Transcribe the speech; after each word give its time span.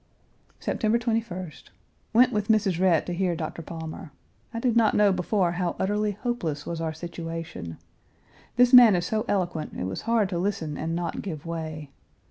September 0.59 0.97
21st. 0.97 1.65
Went 2.11 2.33
with 2.33 2.47
Mrs. 2.47 2.79
Rhett 2.79 3.05
to 3.05 3.13
hear 3.13 3.35
Dr. 3.35 3.61
Palmer. 3.61 4.11
I 4.51 4.59
did 4.59 4.75
not 4.75 4.95
know 4.95 5.13
before 5.13 5.51
how 5.51 5.75
utterly 5.77 6.13
hopeless 6.13 6.65
was 6.65 6.81
our 6.81 6.91
situation. 6.91 7.77
This 8.55 8.73
man 8.73 8.95
is 8.95 9.05
so 9.05 9.25
eloquent, 9.27 9.73
it 9.77 9.83
was 9.83 10.01
hard 10.09 10.29
to 10.29 10.39
listen 10.39 10.75
and 10.75 10.95
not 10.95 11.21
give 11.21 11.45
way. 11.45 11.91